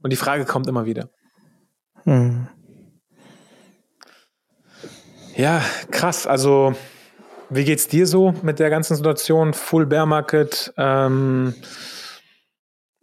[0.01, 1.09] Und die Frage kommt immer wieder.
[2.03, 2.47] Hm.
[5.35, 6.27] Ja, krass.
[6.27, 6.75] Also,
[7.49, 9.53] wie geht's dir so mit der ganzen Situation?
[9.53, 10.73] Full Bear Market.
[10.77, 11.53] Ähm,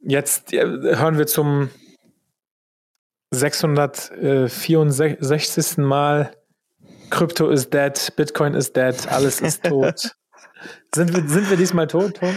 [0.03, 1.71] jetzt hören wir zum
[3.31, 5.79] 664.
[5.79, 6.33] Mal
[7.11, 10.17] Krypto is dead, Bitcoin is dead, alles ist tot.
[10.95, 12.35] sind, wir, sind wir diesmal tot, Tom?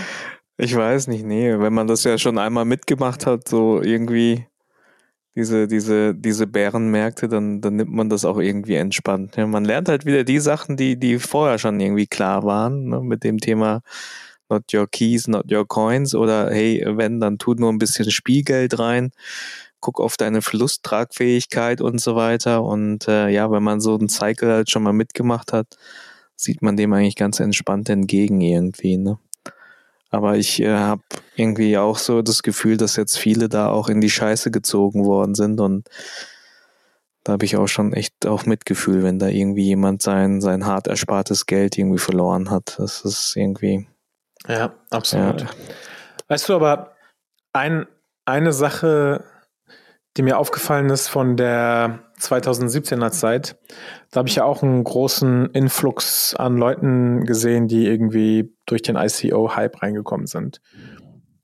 [0.57, 1.57] Ich weiß nicht, nee.
[1.57, 4.45] Wenn man das ja schon einmal mitgemacht hat, so irgendwie
[5.35, 9.37] diese, diese, diese Bärenmärkte, dann, dann nimmt man das auch irgendwie entspannt.
[9.37, 13.01] Ja, man lernt halt wieder die Sachen, die, die vorher schon irgendwie klar waren, ne,
[13.01, 13.81] mit dem Thema
[14.49, 18.79] not your keys, not your coins oder hey, wenn, dann tut nur ein bisschen Spielgeld
[18.79, 19.11] rein,
[19.79, 22.63] guck auf deine Verlusttragfähigkeit und so weiter.
[22.63, 25.77] Und äh, ja, wenn man so einen Cycle halt schon mal mitgemacht hat,
[26.35, 29.19] sieht man dem eigentlich ganz entspannt entgegen irgendwie, ne?
[30.11, 31.03] Aber ich äh, habe
[31.35, 35.35] irgendwie auch so das Gefühl, dass jetzt viele da auch in die Scheiße gezogen worden
[35.35, 35.87] sind und
[37.23, 40.87] da habe ich auch schon echt auch Mitgefühl, wenn da irgendwie jemand sein, sein hart
[40.87, 42.75] erspartes Geld irgendwie verloren hat.
[42.79, 43.87] Das ist irgendwie.
[44.47, 45.41] Ja, absolut.
[45.41, 45.47] Ja.
[46.27, 46.95] Weißt du, aber
[47.53, 47.87] ein,
[48.25, 49.23] eine Sache,
[50.17, 53.57] die mir aufgefallen ist von der 2017er Zeit,
[54.11, 58.95] da habe ich ja auch einen großen Influx an Leuten gesehen, die irgendwie durch den
[58.95, 60.61] ICO-Hype reingekommen sind.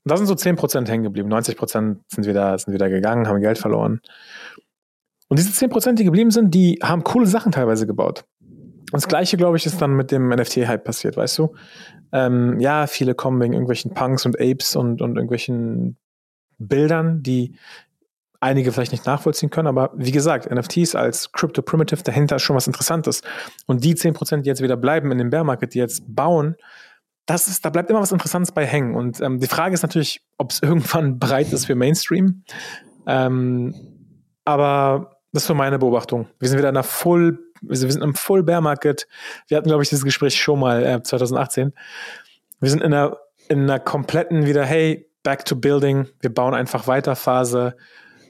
[0.04, 1.32] Und da sind so 10% hängen geblieben.
[1.32, 4.00] 90% sind wieder, sind wieder gegangen, haben Geld verloren.
[5.28, 8.24] Und diese 10%, die geblieben sind, die haben coole Sachen teilweise gebaut.
[8.96, 11.54] Und das Gleiche, glaube ich, ist dann mit dem NFT-Hype passiert, weißt du?
[12.12, 15.98] Ähm, ja, viele kommen wegen irgendwelchen Punks und Apes und, und irgendwelchen
[16.56, 17.56] Bildern, die
[18.40, 22.56] einige vielleicht nicht nachvollziehen können, aber wie gesagt, NFTs als Crypto Primitive dahinter ist schon
[22.56, 23.20] was Interessantes.
[23.66, 26.56] Und die 10%, die jetzt wieder bleiben in dem Bear Market, die jetzt bauen,
[27.26, 28.94] das ist, da bleibt immer was Interessantes bei hängen.
[28.94, 32.44] Und ähm, die Frage ist natürlich, ob es irgendwann bereit ist für Mainstream.
[33.06, 33.74] Ähm,
[34.46, 36.28] aber das ist so meine Beobachtung.
[36.38, 39.06] Wir sind wieder in einer Full, wir sind im Full Bear Market.
[39.48, 41.72] Wir hatten, glaube ich, dieses Gespräch schon mal äh, 2018.
[42.60, 46.08] Wir sind in einer, in einer kompletten wieder, hey, back to building.
[46.20, 47.76] Wir bauen einfach weiter Phase.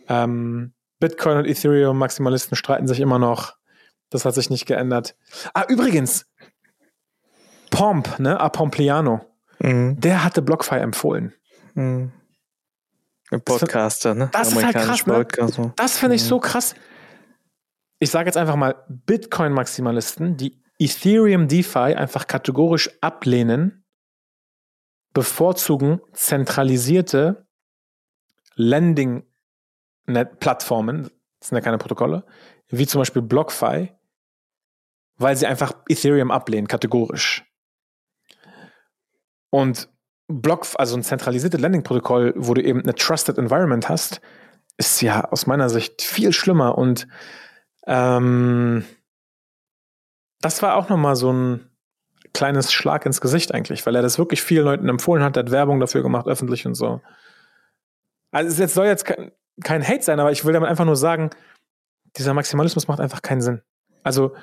[0.08, 3.54] Ähm, Bitcoin und Ethereum-Maximalisten streiten sich immer noch.
[4.10, 5.16] Das hat sich nicht geändert.
[5.52, 6.26] Ah, übrigens,
[7.70, 9.20] Pomp, ne, Apompliano,
[9.58, 10.00] mhm.
[10.00, 11.34] der hatte BlockFi empfohlen.
[11.74, 12.12] Mhm.
[13.44, 14.28] Podcaster, ne?
[14.32, 15.26] Das ist halt krass, ne?
[15.76, 16.28] Das finde ich mhm.
[16.28, 16.74] so krass.
[17.98, 23.86] Ich sage jetzt einfach mal, Bitcoin-Maximalisten, die Ethereum DeFi einfach kategorisch ablehnen,
[25.14, 27.46] bevorzugen zentralisierte
[28.54, 32.26] Lending-Plattformen, das sind ja keine Protokolle,
[32.68, 33.94] wie zum Beispiel BlockFi,
[35.16, 37.44] weil sie einfach Ethereum ablehnen, kategorisch.
[39.50, 39.88] Und
[40.28, 44.20] Block, also ein zentralisiertes Landing-Protokoll, wo du eben eine Trusted Environment hast,
[44.76, 46.76] ist ja aus meiner Sicht viel schlimmer.
[46.76, 47.08] Und
[47.86, 48.84] ähm,
[50.40, 51.70] das war auch nochmal so ein
[52.32, 55.50] kleines Schlag ins Gesicht eigentlich, weil er das wirklich vielen Leuten empfohlen hat, er hat
[55.50, 57.00] Werbung dafür gemacht, öffentlich und so.
[58.30, 61.30] Also es soll jetzt kein, kein Hate sein, aber ich will damit einfach nur sagen,
[62.16, 63.62] dieser Maximalismus macht einfach keinen Sinn.
[64.02, 64.34] Also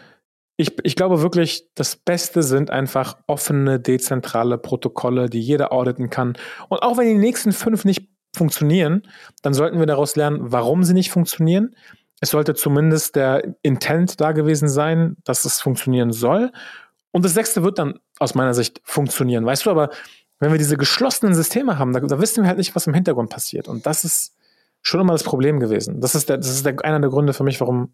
[0.58, 6.38] ich, ich glaube wirklich, das Beste sind einfach offene, dezentrale Protokolle, die jeder auditen kann.
[6.69, 9.03] Und auch wenn die nächsten fünf nicht funktionieren,
[9.41, 11.75] dann sollten wir daraus lernen, warum sie nicht funktionieren.
[12.23, 16.53] Es sollte zumindest der Intent da gewesen sein, dass es funktionieren soll.
[17.12, 19.45] Und das sechste wird dann aus meiner Sicht funktionieren.
[19.45, 19.89] Weißt du, aber
[20.39, 23.29] wenn wir diese geschlossenen Systeme haben, da, da wissen wir halt nicht, was im Hintergrund
[23.29, 23.67] passiert.
[23.67, 24.38] Und das ist
[24.81, 25.99] schon immer das Problem gewesen.
[25.99, 27.91] Das ist, der, das ist der, einer der Gründe für mich, warum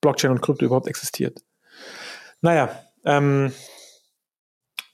[0.00, 1.42] Blockchain und Krypto überhaupt existiert.
[2.42, 2.68] Naja,
[3.04, 3.52] ähm,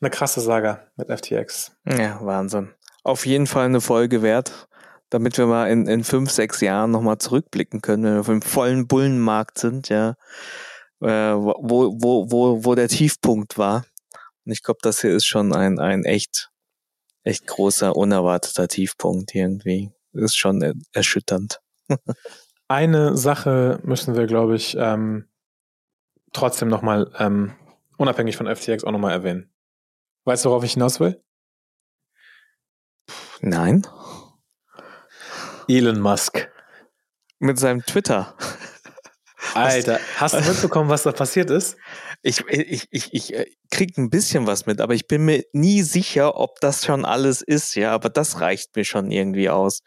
[0.00, 1.72] eine krasse Saga mit FTX.
[1.84, 2.70] Ja, Wahnsinn.
[3.02, 4.68] Auf jeden Fall eine Folge wert,
[5.10, 8.42] damit wir mal in, in fünf, sechs Jahren nochmal zurückblicken können, wenn wir auf dem
[8.42, 10.16] vollen Bullenmarkt sind, ja,
[11.00, 13.84] äh, wo, wo, wo, wo der Tiefpunkt war.
[14.44, 16.50] Und ich glaube, das hier ist schon ein, ein echt,
[17.22, 19.92] echt großer, unerwarteter Tiefpunkt irgendwie.
[20.12, 21.60] Ist schon erschütternd.
[22.68, 25.28] Eine Sache müssen wir, glaube ich, ähm,
[26.32, 27.54] trotzdem nochmal, ähm,
[27.96, 29.50] unabhängig von FTX, auch nochmal erwähnen.
[30.24, 31.22] Weißt du, worauf ich hinaus will?
[33.40, 33.86] Nein.
[35.68, 36.50] Elon Musk.
[37.38, 38.34] Mit seinem Twitter.
[39.54, 41.76] Alter, hast du mitbekommen, was da passiert ist?
[42.22, 45.82] Ich, ich, ich, ich äh, krieg ein bisschen was mit, aber ich bin mir nie
[45.82, 49.82] sicher, ob das schon alles ist, ja, aber das reicht mir schon irgendwie aus.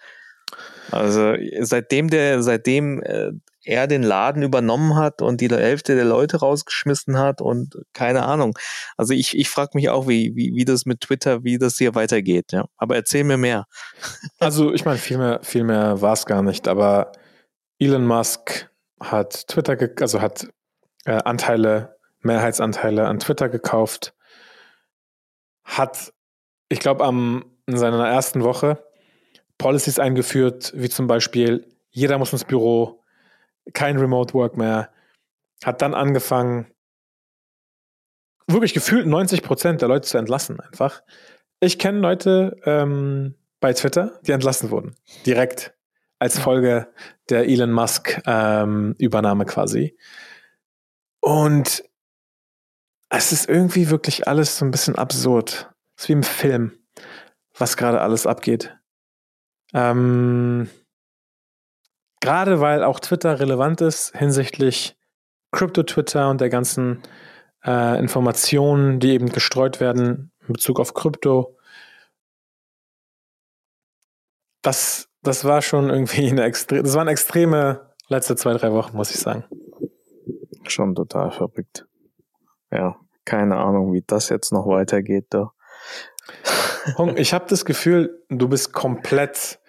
[0.91, 3.31] Also seitdem der, seitdem äh,
[3.63, 8.57] er den Laden übernommen hat und die Hälfte der Leute rausgeschmissen hat und keine Ahnung.
[8.97, 11.93] Also ich, ich frage mich auch, wie, wie, wie das mit Twitter, wie das hier
[11.95, 12.65] weitergeht, ja.
[12.77, 13.65] Aber erzähl mir mehr.
[14.39, 17.11] Also ich meine, viel mehr, viel mehr war es gar nicht, aber
[17.77, 18.69] Elon Musk
[18.99, 20.47] hat Twitter, also hat
[21.05, 24.13] äh, Anteile, Mehrheitsanteile an Twitter gekauft,
[25.63, 26.11] hat,
[26.69, 28.83] ich glaube, in seiner ersten Woche
[29.57, 33.00] Policies eingeführt, wie zum Beispiel, jeder muss ins Büro,
[33.73, 34.89] kein Remote Work mehr,
[35.63, 36.67] hat dann angefangen,
[38.47, 41.01] wirklich gefühlt 90 Prozent der Leute zu entlassen, einfach.
[41.59, 44.95] Ich kenne Leute ähm, bei Twitter, die entlassen wurden.
[45.25, 45.73] Direkt
[46.19, 46.87] als Folge
[47.29, 49.97] der Elon Musk ähm, Übernahme quasi.
[51.19, 51.83] Und
[53.09, 55.71] es ist irgendwie wirklich alles so ein bisschen absurd.
[55.95, 56.73] Es ist wie im Film,
[57.57, 58.75] was gerade alles abgeht.
[59.73, 60.69] Ähm,
[62.21, 64.97] gerade weil auch Twitter relevant ist hinsichtlich
[65.51, 67.01] Crypto-Twitter und der ganzen
[67.65, 71.57] äh, Informationen, die eben gestreut werden in Bezug auf Krypto.
[74.61, 79.11] Das, das war schon irgendwie eine extreme, das waren extreme letzte zwei, drei Wochen, muss
[79.11, 79.43] ich sagen.
[80.67, 81.85] Schon total verrückt.
[82.71, 85.51] Ja, keine Ahnung, wie das jetzt noch weitergeht da.
[86.97, 89.59] Hong, ich habe das Gefühl, du bist komplett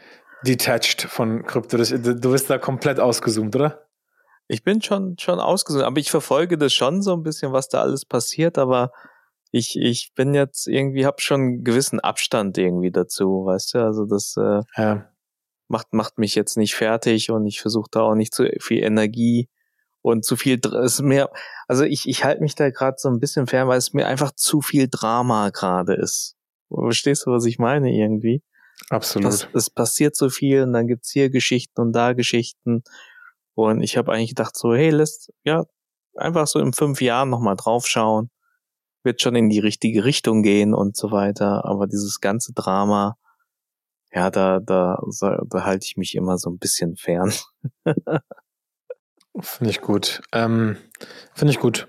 [0.45, 1.77] detached von Krypto.
[1.77, 3.87] Du bist da komplett ausgezoomt, oder?
[4.49, 7.81] Ich bin schon, schon ausgezoomt, aber ich verfolge das schon so ein bisschen, was da
[7.81, 8.93] alles passiert, aber
[9.51, 13.79] ich, ich bin jetzt irgendwie, hab schon einen gewissen Abstand irgendwie dazu, weißt du?
[13.85, 15.09] Also das äh, ja.
[15.69, 19.49] macht, macht mich jetzt nicht fertig und ich versuche da auch nicht zu viel Energie
[20.01, 21.31] und zu viel, ist mehr,
[21.69, 24.33] also ich, ich halte mich da gerade so ein bisschen fern, weil es mir einfach
[24.33, 26.37] zu viel Drama gerade ist.
[26.69, 28.43] Verstehst du, was ich meine irgendwie?
[28.91, 29.33] Absolut.
[29.33, 32.83] Es, es passiert so viel und dann gibt's hier Geschichten und da Geschichten.
[33.55, 35.65] Und ich habe eigentlich gedacht so, hey, lässt ja
[36.17, 38.31] einfach so in fünf Jahren nochmal draufschauen.
[39.05, 41.65] Wird schon in die richtige Richtung gehen und so weiter.
[41.65, 43.17] Aber dieses ganze Drama,
[44.13, 47.33] ja, da, da, da halte ich mich immer so ein bisschen fern.
[49.41, 50.21] Finde ich gut.
[50.33, 50.77] Ähm,
[51.35, 51.89] Finde ich gut.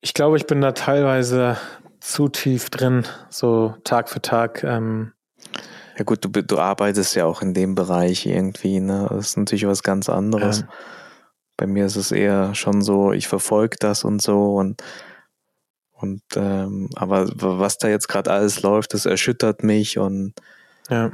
[0.00, 1.56] Ich glaube, ich bin da teilweise
[2.04, 4.62] zu tief drin, so Tag für Tag.
[4.62, 5.12] Ähm,
[5.96, 9.06] Ja gut, du, du arbeitest ja auch in dem Bereich irgendwie, ne?
[9.08, 10.60] Das ist natürlich was ganz anderes.
[10.60, 10.68] Ja.
[11.56, 14.82] Bei mir ist es eher schon so, ich verfolge das und so und
[15.92, 20.34] und ähm, aber was da jetzt gerade alles läuft, das erschüttert mich und
[20.90, 21.10] ja.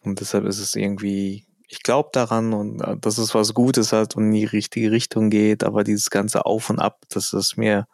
[0.00, 4.16] und deshalb ist es irgendwie, ich glaube daran und äh, dass es was Gutes hat
[4.16, 7.86] und in die richtige Richtung geht, aber dieses ganze Auf und Ab, das ist mir,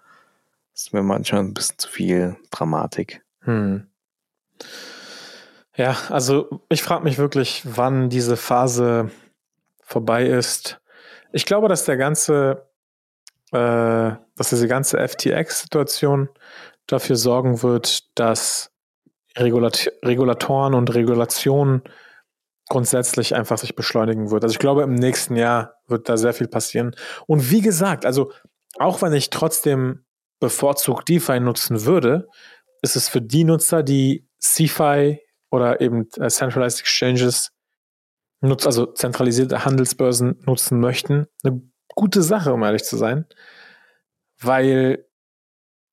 [0.78, 3.22] ist mir manchmal ein bisschen zu viel Dramatik.
[3.40, 3.88] Hm.
[5.74, 9.10] Ja, also ich frage mich wirklich, wann diese Phase
[9.82, 10.80] vorbei ist.
[11.32, 12.68] Ich glaube, dass der ganze
[13.50, 16.28] äh, dass diese ganze FTX-Situation
[16.86, 18.70] dafür sorgen wird, dass
[19.36, 21.82] Regulat Regulatoren und Regulationen
[22.68, 24.44] grundsätzlich einfach sich beschleunigen wird.
[24.44, 26.94] Also ich glaube, im nächsten Jahr wird da sehr viel passieren.
[27.26, 28.30] Und wie gesagt, also
[28.78, 30.04] auch wenn ich trotzdem
[30.40, 32.28] bevorzugt DeFi nutzen würde,
[32.82, 35.20] ist es für die Nutzer, die CeFi
[35.50, 37.52] oder eben äh, Centralized Exchanges
[38.40, 41.60] nutzt, also zentralisierte Handelsbörsen nutzen möchten, eine
[41.94, 43.26] gute Sache, um ehrlich zu sein,
[44.40, 45.04] weil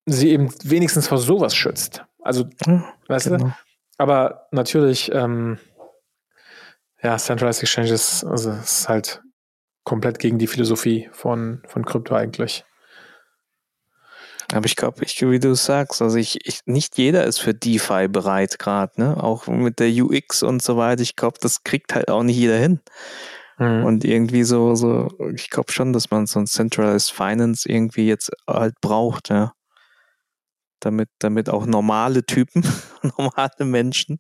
[0.06, 2.06] sie eben wenigstens vor sowas schützt.
[2.22, 3.46] Also, ja, weißt genau.
[3.46, 3.54] du?
[3.98, 5.58] Aber natürlich, ähm,
[7.02, 9.22] ja, Centralized Exchanges also ist halt
[9.84, 12.66] komplett gegen die Philosophie von, von Krypto eigentlich.
[14.56, 18.08] Aber ich glaube, ich, wie du sagst, also ich, ich, nicht jeder ist für DeFi
[18.08, 19.22] bereit gerade, ne?
[19.22, 21.02] Auch mit der UX und so weiter.
[21.02, 22.80] Ich glaube, das kriegt halt auch nicht jeder hin.
[23.58, 23.84] Mhm.
[23.84, 28.32] Und irgendwie so, so, ich glaube schon, dass man so ein Centralized Finance irgendwie jetzt
[28.48, 29.52] halt braucht, ja.
[30.80, 32.64] Damit, damit auch normale Typen,
[33.18, 34.20] normale Menschen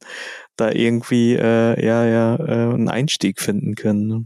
[0.57, 4.07] da irgendwie, äh, ja, ja, äh, einen Einstieg finden können.
[4.07, 4.25] Ne?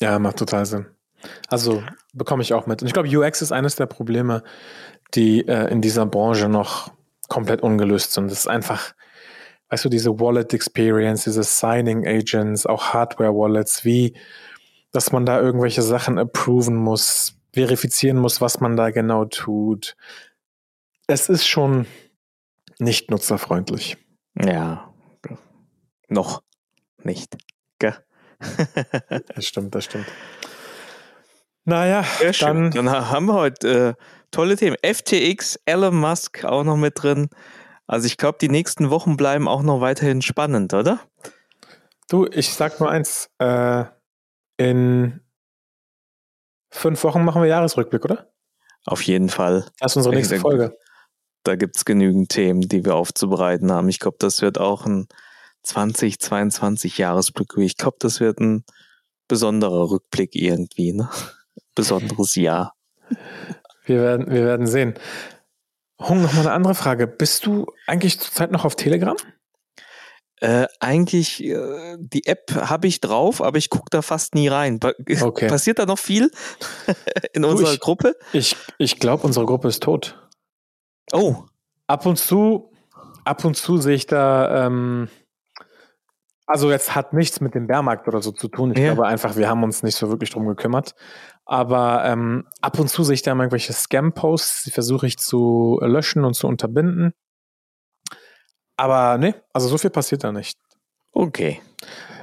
[0.00, 0.86] Ja, macht total Sinn.
[1.48, 1.82] Also
[2.12, 2.82] bekomme ich auch mit.
[2.82, 4.42] Und ich glaube, UX ist eines der Probleme,
[5.14, 6.92] die äh, in dieser Branche noch
[7.28, 8.30] komplett ungelöst sind.
[8.30, 8.94] Das ist einfach,
[9.68, 14.14] weißt du, diese Wallet Experience, diese Signing Agents, auch Hardware Wallets, wie,
[14.92, 19.96] dass man da irgendwelche Sachen approven muss, verifizieren muss, was man da genau tut.
[21.06, 21.86] Es ist schon
[22.78, 23.96] nicht nutzerfreundlich.
[24.40, 24.92] Ja,
[26.08, 26.42] noch
[27.02, 27.36] nicht.
[27.78, 27.96] Gell?
[29.34, 30.06] das stimmt, das stimmt.
[31.64, 32.04] Naja,
[32.40, 34.76] dann, dann haben wir heute äh, tolle Themen.
[34.82, 37.28] FTX, Elon Musk auch noch mit drin.
[37.86, 41.00] Also ich glaube, die nächsten Wochen bleiben auch noch weiterhin spannend, oder?
[42.08, 43.30] Du, ich sag nur eins.
[43.38, 43.84] Äh,
[44.56, 45.20] in
[46.70, 48.32] fünf Wochen machen wir Jahresrückblick, oder?
[48.84, 49.66] Auf jeden Fall.
[49.78, 50.76] Das ist unsere nächste Folge.
[51.44, 53.88] Da gibt es genügend Themen, die wir aufzubereiten haben.
[53.88, 55.06] Ich glaube, das wird auch ein
[55.64, 57.56] 2022 Jahresblick.
[57.58, 58.64] Ich glaube, das wird ein
[59.28, 61.08] besonderer Rückblick irgendwie, ne?
[61.74, 62.74] Besonderes Jahr.
[63.84, 64.94] Wir werden, wir werden sehen.
[65.98, 67.06] Hung, noch mal eine andere Frage.
[67.06, 69.16] Bist du eigentlich zurzeit noch auf Telegram?
[70.40, 74.80] Äh, eigentlich, äh, die App habe ich drauf, aber ich gucke da fast nie rein.
[74.80, 75.46] Pa okay.
[75.46, 76.32] Passiert da noch viel
[77.32, 78.16] in du, unserer ich, Gruppe?
[78.32, 80.18] Ich, ich glaube, unsere Gruppe ist tot.
[81.12, 81.44] Oh.
[81.86, 82.72] Ab und zu,
[83.24, 85.08] ab und zu sehe ich da, ähm,
[86.46, 88.72] also jetzt hat nichts mit dem Bärmarkt oder so zu tun.
[88.72, 88.94] Ich ja.
[88.94, 90.94] glaube einfach, wir haben uns nicht so wirklich drum gekümmert.
[91.44, 95.78] Aber ähm, ab und zu sehe ich da mal irgendwelche Scam-Posts, die versuche ich zu
[95.82, 97.14] löschen und zu unterbinden.
[98.76, 100.58] Aber ne, also so viel passiert da nicht.
[101.12, 101.60] Okay.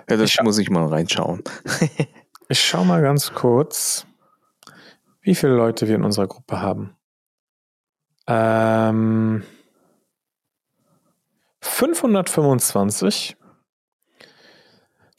[0.10, 1.44] Ja, das ich muss ich mal reinschauen.
[2.50, 4.06] ich schau mal ganz kurz,
[5.22, 6.96] wie viele Leute wir in unserer Gruppe haben.
[8.28, 9.44] Ähm,
[11.62, 13.38] 525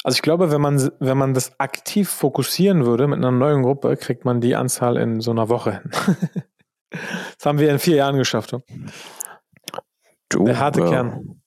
[0.02, 3.96] also ich glaube, wenn man, wenn man das aktiv fokussieren würde mit einer neuen Gruppe,
[3.96, 5.90] kriegt man die Anzahl in so einer Woche hin.
[6.90, 8.56] das haben wir in vier Jahren geschafft.
[10.28, 10.88] Du, Der harte ja.
[10.88, 11.40] Kern.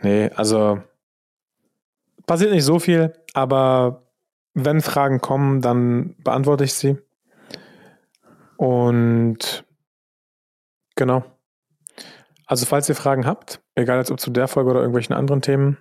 [0.00, 0.80] Nee, also
[2.26, 4.04] passiert nicht so viel, aber
[4.54, 6.98] wenn Fragen kommen, dann beantworte ich sie.
[8.56, 9.64] Und
[10.94, 11.24] genau.
[12.48, 15.76] Also falls ihr Fragen habt, egal ob zu der Folge oder irgendwelchen anderen Themen,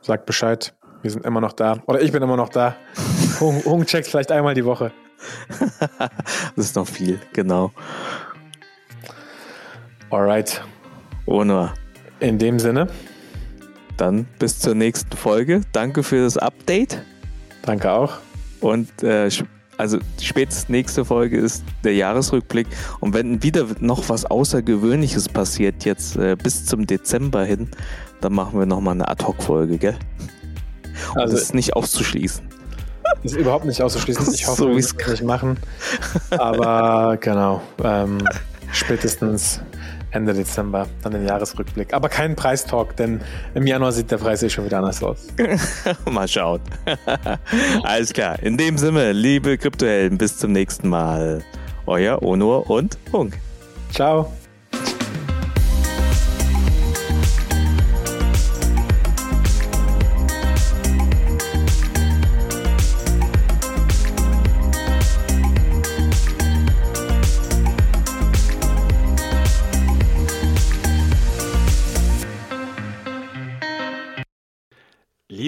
[0.00, 0.74] sagt Bescheid.
[1.02, 1.82] Wir sind immer noch da.
[1.86, 2.74] Oder ich bin immer noch da.
[3.40, 4.92] Hung, checkt vielleicht einmal die Woche.
[6.56, 7.70] das ist noch viel, genau.
[10.08, 10.64] Alright.
[11.26, 11.74] Ohne.
[12.18, 12.88] In dem Sinne.
[13.98, 15.60] Dann bis zur nächsten Folge.
[15.72, 17.02] Danke für das Update.
[17.62, 18.14] Danke auch.
[18.60, 19.28] Und äh,
[19.82, 22.68] also spätestens nächste Folge ist der Jahresrückblick.
[23.00, 27.68] Und wenn wieder noch was Außergewöhnliches passiert, jetzt äh, bis zum Dezember hin,
[28.20, 29.96] dann machen wir nochmal eine Ad-Hoc-Folge, gell?
[31.14, 32.44] Und also das ist nicht auszuschließen.
[33.24, 34.32] Das ist überhaupt nicht auszuschließen.
[34.32, 35.56] Ich hoffe, so wir können es nicht machen.
[36.30, 38.18] Aber genau, ähm,
[38.72, 39.60] spätestens
[40.12, 41.94] Ende Dezember, dann den Jahresrückblick.
[41.94, 43.20] Aber keinen Preistalk, denn
[43.54, 45.26] im Januar sieht der Preis eh schon wieder anders aus.
[46.10, 46.60] Mal schauen.
[47.82, 48.38] Alles klar.
[48.42, 51.42] In dem Sinne, liebe Kryptohelden, bis zum nächsten Mal.
[51.86, 53.38] Euer Onur und Funk.
[53.90, 54.30] Ciao.